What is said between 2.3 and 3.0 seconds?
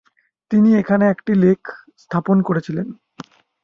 করেছিলেন।